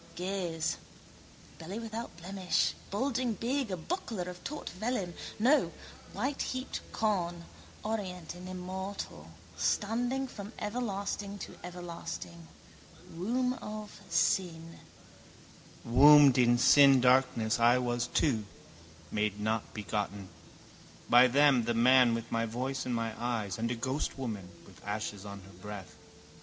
[0.15, 0.77] Gaze.
[1.59, 5.71] Belly without blemish, bulging big, a buckler of taut vellum, no,
[6.15, 7.45] whiteheaped corn,
[7.83, 12.47] orient and immortal, standing from everlasting to everlasting.
[13.13, 14.79] Womb of sin.
[15.85, 18.45] Wombed in sin darkness I was too,
[19.11, 20.29] made not begotten.
[21.11, 25.25] By them, the man with my voice and my eyes and a ghostwoman with ashes
[25.25, 25.95] on her breath.